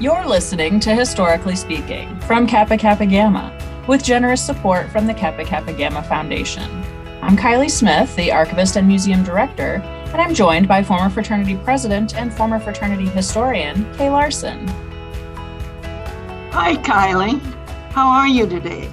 [0.00, 3.52] You're listening to Historically Speaking from Kappa Kappa Gamma
[3.88, 6.70] with generous support from the Kappa Kappa Gamma Foundation.
[7.20, 12.14] I'm Kylie Smith, the Archivist and Museum Director, and I'm joined by former fraternity president
[12.14, 14.68] and former fraternity historian, Kay Larson.
[16.52, 17.40] Hi, Kylie.
[17.90, 18.88] How are you today?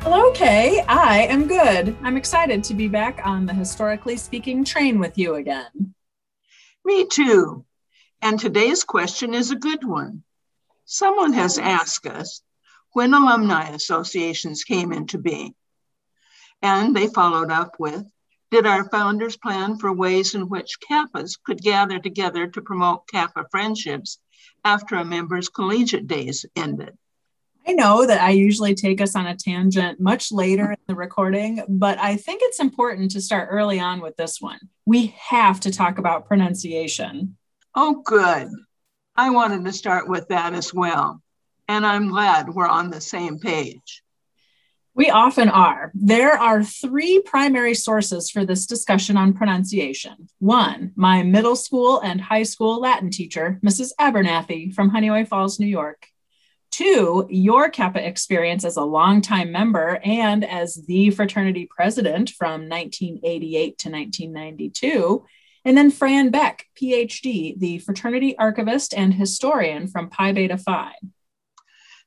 [0.00, 0.82] Hello, Kay.
[0.88, 1.94] I am good.
[2.02, 5.94] I'm excited to be back on the Historically Speaking train with you again.
[6.82, 7.66] Me too.
[8.24, 10.22] And today's question is a good one.
[10.86, 12.40] Someone has asked us
[12.94, 15.54] when alumni associations came into being.
[16.62, 18.06] And they followed up with
[18.50, 23.44] Did our founders plan for ways in which Kappas could gather together to promote Kappa
[23.50, 24.18] friendships
[24.64, 26.96] after a member's collegiate days ended?
[27.68, 31.62] I know that I usually take us on a tangent much later in the recording,
[31.68, 34.60] but I think it's important to start early on with this one.
[34.86, 37.36] We have to talk about pronunciation.
[37.74, 38.48] Oh, good.
[39.16, 41.20] I wanted to start with that as well.
[41.66, 44.02] And I'm glad we're on the same page.
[44.96, 45.90] We often are.
[45.94, 50.28] There are three primary sources for this discussion on pronunciation.
[50.38, 53.90] One, my middle school and high school Latin teacher, Mrs.
[54.00, 56.06] Abernathy from Honeoye Falls, New York.
[56.70, 63.78] Two, your Kappa experience as a longtime member and as the fraternity president from 1988
[63.78, 65.24] to 1992.
[65.64, 70.92] And then Fran Becque, PhD, the fraternity archivist and historian from Pi Beta Phi.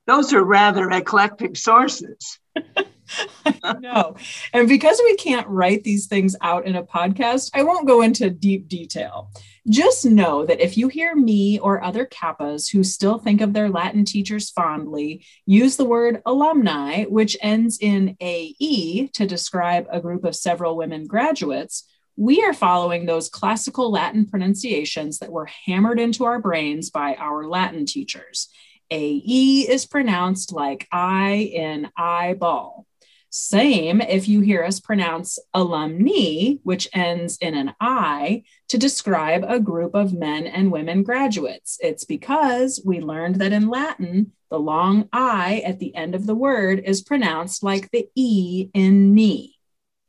[0.06, 2.40] Those are rather eclectic sources.
[3.80, 4.16] no.
[4.54, 8.30] And because we can't write these things out in a podcast, I won't go into
[8.30, 9.32] deep detail.
[9.70, 13.70] Just know that if you hear me or other Kappas who still think of their
[13.70, 20.24] Latin teachers fondly use the word alumni, which ends in AE to describe a group
[20.24, 21.84] of several women graduates,
[22.18, 27.48] we are following those classical Latin pronunciations that were hammered into our brains by our
[27.48, 28.50] Latin teachers.
[28.90, 32.88] AE is pronounced like I in eyeball.
[33.30, 39.60] Same if you hear us pronounce alumni, which ends in an I, to describe a
[39.60, 41.78] group of men and women graduates.
[41.82, 46.36] It's because we learned that in Latin, the long I at the end of the
[46.36, 49.60] word is pronounced like the E in knee.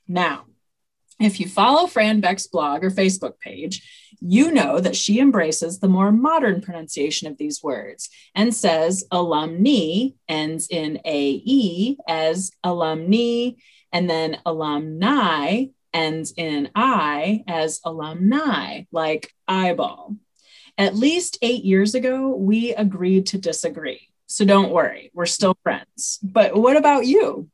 [0.06, 0.44] Now,
[1.20, 5.88] if you follow Fran Becque's blog or Facebook page, you know that she embraces the
[5.88, 13.50] more modern pronunciation of these words and says alumni ends in AE as alumni,
[13.92, 20.16] and then alumni ends in I as alumni, like eyeball.
[20.76, 24.08] At least eight years ago, we agreed to disagree.
[24.26, 26.18] So don't worry, we're still friends.
[26.22, 27.48] But what about you?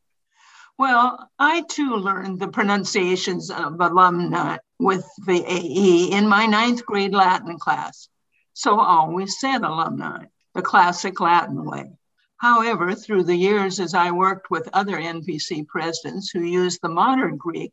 [0.76, 7.14] Well, I too learned the pronunciations of alumni with the AE in my ninth grade
[7.14, 8.08] Latin class.
[8.54, 11.92] So I always said alumni, the classic Latin way.
[12.38, 17.36] However, through the years, as I worked with other NPC presidents who used the modern
[17.36, 17.72] Greek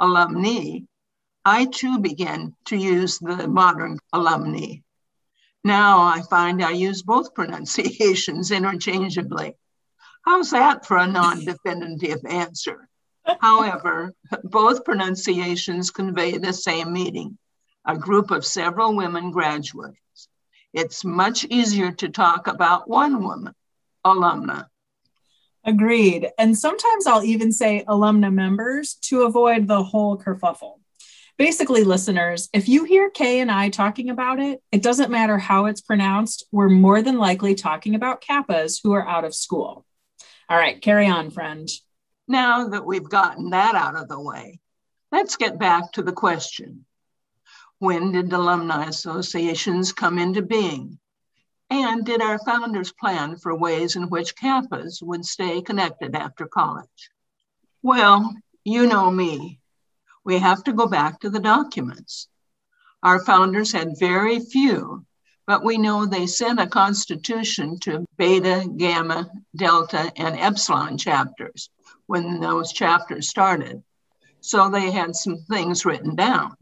[0.00, 0.80] alumni,
[1.44, 4.78] I too began to use the modern alumni.
[5.62, 9.54] Now I find I use both pronunciations interchangeably.
[10.30, 12.88] How's that for a non definitive answer?
[13.40, 14.14] However,
[14.44, 17.36] both pronunciations convey the same meaning
[17.84, 20.28] a group of several women graduates.
[20.72, 23.54] It's much easier to talk about one woman,
[24.06, 24.66] alumna.
[25.64, 26.28] Agreed.
[26.38, 30.74] And sometimes I'll even say alumna members to avoid the whole kerfuffle.
[31.38, 35.66] Basically, listeners, if you hear Kay and I talking about it, it doesn't matter how
[35.66, 36.46] it's pronounced.
[36.52, 39.84] We're more than likely talking about Kappas who are out of school.
[40.50, 41.68] All right, carry on, friend.
[42.26, 44.58] Now that we've gotten that out of the way,
[45.12, 46.86] let's get back to the question
[47.78, 50.98] When did alumni associations come into being?
[51.70, 57.10] And did our founders plan for ways in which Kappas would stay connected after college?
[57.80, 58.34] Well,
[58.64, 59.60] you know me.
[60.24, 62.26] We have to go back to the documents.
[63.04, 65.06] Our founders had very few
[65.50, 71.70] but we know they sent a constitution to beta, gamma, delta, and epsilon chapters
[72.06, 73.82] when those chapters started.
[74.40, 76.54] So they had some things written down.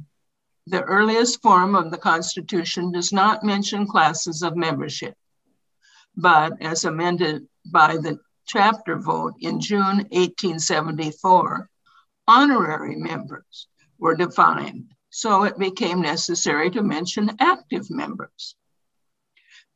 [0.69, 5.15] The earliest form of the Constitution does not mention classes of membership,
[6.17, 11.69] but as amended by the chapter vote in June 1874,
[12.27, 13.69] honorary members
[13.99, 18.55] were defined, so it became necessary to mention active members.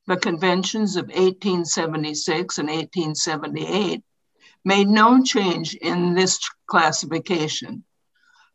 [0.06, 4.02] The conventions of 1876 and 1878
[4.64, 7.84] made no change in this classification.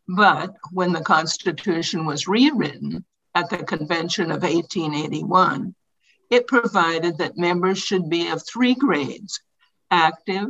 [0.08, 3.06] But when the Constitution was rewritten
[3.36, 5.76] at the convention of 1881,
[6.30, 9.42] it provided that members should be of three grades
[9.90, 10.50] active,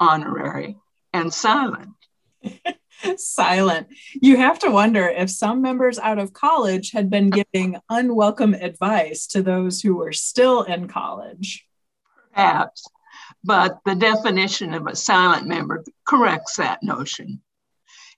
[0.00, 0.76] honorary,
[1.12, 1.94] and silent.
[3.16, 3.88] silent.
[4.14, 9.26] You have to wonder if some members out of college had been giving unwelcome advice
[9.28, 11.66] to those who were still in college.
[12.32, 12.86] Perhaps,
[13.44, 17.40] but the definition of a silent member corrects that notion.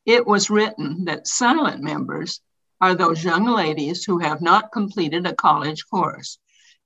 [0.06, 2.40] It was written that silent members
[2.80, 6.38] are those young ladies who have not completed a college course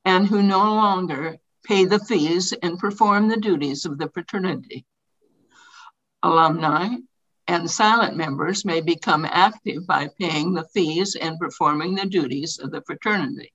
[0.05, 4.85] and who no longer pay the fees and perform the duties of the fraternity.
[6.23, 6.97] Alumni
[7.46, 12.70] and silent members may become active by paying the fees and performing the duties of
[12.70, 13.52] the fraternity,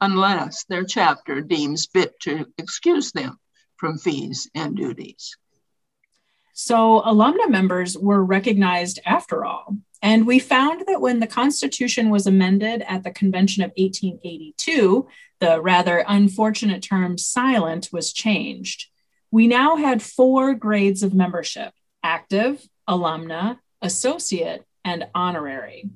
[0.00, 3.38] unless their chapter deems fit to excuse them
[3.76, 5.36] from fees and duties.
[6.54, 9.76] So, alumna members were recognized after all.
[10.02, 15.06] And we found that when the Constitution was amended at the Convention of 1882,
[15.40, 18.86] the rather unfortunate term silent was changed.
[19.30, 21.72] We now had four grades of membership
[22.02, 25.90] active, alumna, associate, and honorary.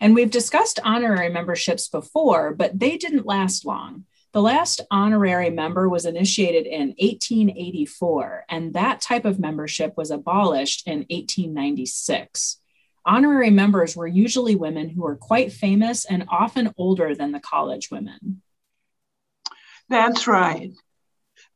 [0.00, 4.04] And we've discussed honorary memberships before, but they didn't last long.
[4.32, 10.88] The last honorary member was initiated in 1884, and that type of membership was abolished
[10.88, 12.60] in 1896.
[13.06, 17.90] Honorary members were usually women who were quite famous and often older than the college
[17.92, 18.42] women.
[19.88, 20.72] That's right.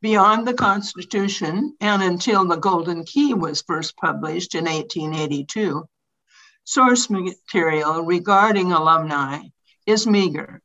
[0.01, 5.89] Beyond the Constitution and until the Golden Key was first published in 1882,
[6.63, 9.41] source material regarding alumni
[9.87, 10.63] is meager.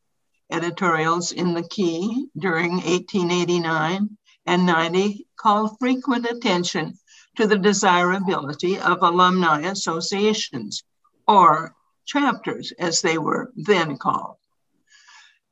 [0.51, 7.00] Editorials in the Key during 1889 and 90 call frequent attention
[7.35, 10.83] to the desirability of alumni associations,
[11.27, 11.74] or
[12.06, 14.38] chapters as they were then called.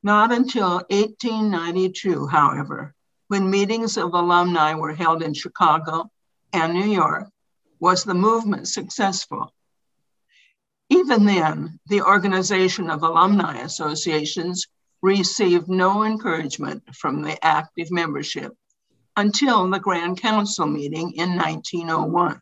[0.04, 2.94] Not until 1892, however,
[3.32, 6.10] when meetings of alumni were held in Chicago
[6.52, 7.30] and New York,
[7.80, 9.54] was the movement successful.
[10.90, 14.66] Even then, the organization of alumni associations
[15.00, 18.52] received no encouragement from the active membership
[19.16, 22.38] until the Grand Council meeting in 1901.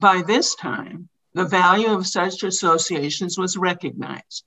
[0.00, 4.44] By this time, the value of such associations was recognized,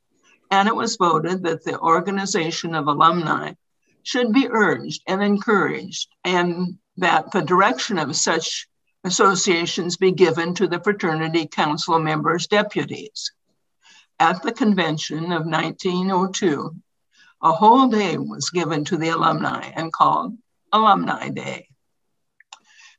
[0.51, 3.53] and it was voted that the organization of alumni
[4.09, 8.67] should be urged and encouraged, and that the direction of such
[9.03, 13.31] associations be given to the fraternity council members' deputies.
[14.19, 16.75] At the convention of 1902,
[17.43, 20.35] a whole day was given to the alumni and called
[20.73, 21.67] Alumni Day.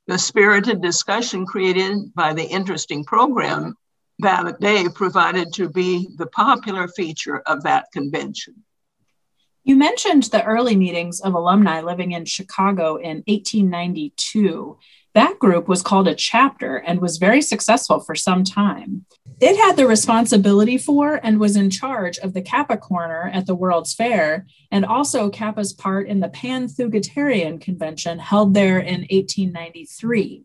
[0.07, 3.75] The spirited discussion created by the interesting program
[4.21, 8.63] that day provided to be the popular feature of that convention.
[9.63, 14.79] You mentioned the early meetings of alumni living in Chicago in 1892.
[15.13, 19.05] That group was called a chapter and was very successful for some time.
[19.41, 23.55] It had the responsibility for and was in charge of the Kappa Corner at the
[23.55, 30.45] World's Fair and also Kappa's part in the Pan Thugatarian Convention held there in 1893.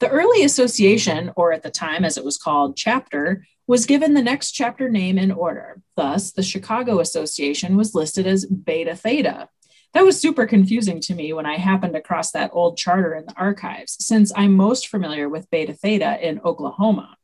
[0.00, 4.22] The early association, or at the time as it was called, chapter, was given the
[4.22, 5.80] next chapter name in order.
[5.96, 9.48] Thus, the Chicago Association was listed as Beta Theta.
[9.94, 13.34] That was super confusing to me when I happened across that old charter in the
[13.36, 17.16] archives, since I'm most familiar with Beta Theta in Oklahoma.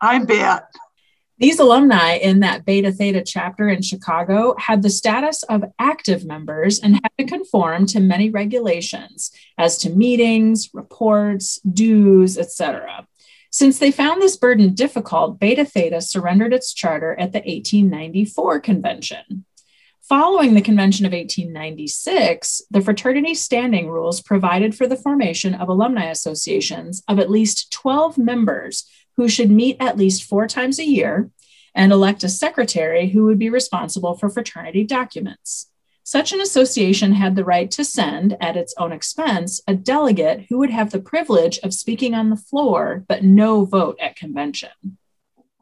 [0.00, 0.64] I bet.
[1.40, 6.80] These alumni in that Beta Theta chapter in Chicago had the status of active members
[6.80, 13.06] and had to conform to many regulations as to meetings, reports, dues, etc.
[13.50, 19.44] Since they found this burden difficult, Beta Theta surrendered its charter at the 1894 convention.
[20.02, 26.06] Following the convention of 1896, the fraternity standing rules provided for the formation of alumni
[26.10, 31.30] associations of at least 12 members who should meet at least four times a year
[31.74, 35.70] and elect a secretary who would be responsible for fraternity documents.
[36.10, 40.58] Such an association had the right to send, at its own expense, a delegate who
[40.58, 44.98] would have the privilege of speaking on the floor, but no vote at convention.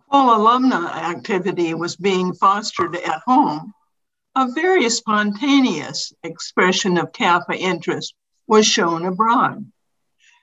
[0.07, 3.75] While alumni activity was being fostered at home,
[4.35, 8.15] a very spontaneous expression of Kappa interest
[8.47, 9.71] was shown abroad.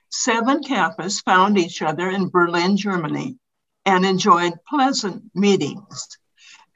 [0.08, 3.38] Seven Kappas found each other in Berlin, Germany,
[3.84, 6.16] and enjoyed pleasant meetings.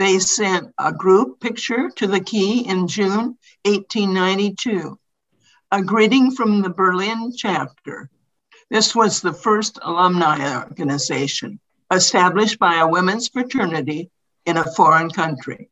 [0.01, 4.99] They sent a group picture to the key in June 1892,
[5.73, 8.09] a greeting from the Berlin chapter.
[8.71, 11.61] This was the first alumni organization
[11.93, 14.11] established by a women's fraternity
[14.47, 15.69] in a foreign country.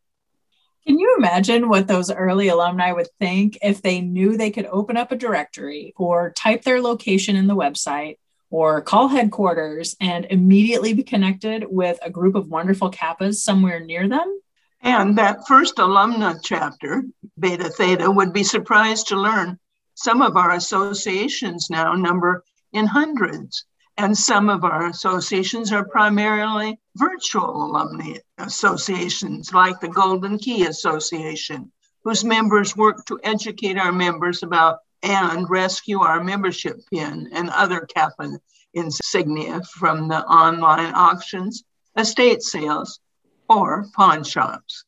[0.87, 4.99] Can you imagine what those early alumni would think if they knew they could open
[4.99, 8.19] up a directory or type their location in the website
[8.51, 14.09] or call headquarters and immediately be connected with a group of wonderful Kappas somewhere near
[14.09, 14.41] them?
[14.81, 17.05] And that first alumna chapter,
[17.39, 19.59] Beta Theta, would be surprised to learn
[19.95, 23.65] some of our associations now number in hundreds.
[23.97, 31.73] And some of our associations are primarily virtual alumni associations, like the Golden Key Association,
[32.05, 37.87] whose members work to educate our members about and rescue our membership pin and other
[37.95, 38.39] Kappa
[38.75, 41.65] insignia from the online auctions,
[41.97, 43.01] estate sales,
[43.49, 44.85] or pawn shops.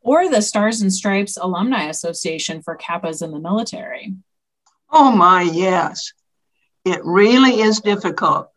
[0.00, 4.14] Or the Stars and Stripes Alumni Association for Kappas in the military.
[4.90, 6.12] Oh my, yes.
[6.84, 8.48] It really is difficult,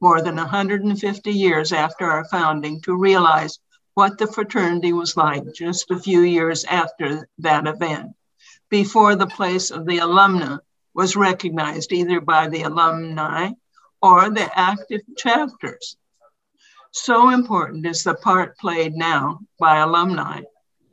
[0.00, 3.58] more than 150 years after our founding, to realize
[3.94, 8.12] what the fraternity was like just a few years after that event,
[8.72, 10.58] before the place of the alumna
[10.94, 13.50] was recognized either by the alumni
[14.00, 15.98] or the active chapters.
[16.90, 20.40] So important is the part played now by alumni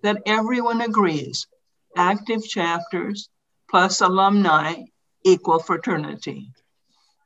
[0.04, 1.48] that everyone agrees
[1.96, 3.30] active chapters
[3.70, 4.84] plus alumni
[5.24, 6.52] equal fraternity.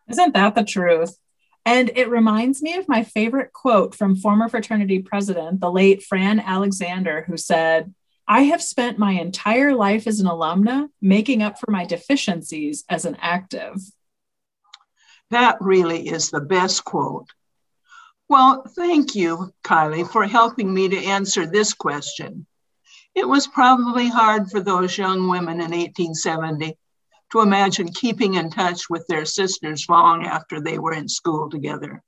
[0.08, 1.18] Isn't that the truth?
[1.66, 6.40] And it reminds me of my favorite quote from former fraternity president, the late Fran
[6.40, 7.92] Alexander, who said,
[8.34, 13.06] I have spent my entire life as an alumna making up for my deficiencies as
[13.06, 13.76] an active.
[15.30, 17.28] That really is the best quote.
[18.28, 22.48] Well, thank you, Kylie, for helping me to answer this question.
[23.14, 26.76] It was probably hard for those young women in 1870
[27.34, 32.02] to imagine keeping in touch with their sisters long after they were in school together.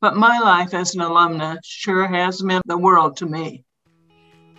[0.00, 3.64] But my life as an alumna sure has meant the world to me.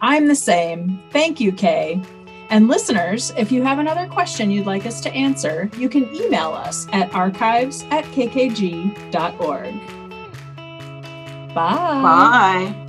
[0.01, 1.01] I'm the same.
[1.11, 2.01] Thank you, Kay.
[2.49, 6.53] And listeners, if you have another question you'd like us to answer, you can email
[6.53, 9.73] us at archives at kkg.org.
[11.55, 12.01] Bye.
[12.01, 12.79] Bye.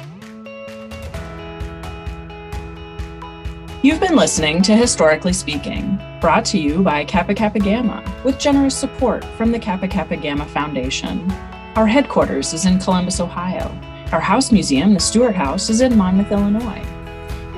[3.83, 8.75] You've been listening to Historically Speaking, brought to you by Kappa Kappa Gamma, with generous
[8.75, 11.31] support from the Kappa Kappa Gamma Foundation.
[11.77, 13.69] Our headquarters is in Columbus, Ohio.
[14.11, 16.83] Our house museum, the Stewart House, is in Monmouth, Illinois.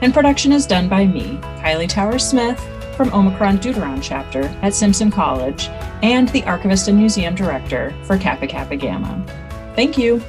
[0.00, 2.64] And production is done by me, Kylie Tower Smith,
[2.96, 5.66] from Omicron Deuteron chapter at Simpson College,
[6.04, 9.20] and the archivist and museum director for Kappa Kappa Gamma.
[9.74, 10.22] Thank you.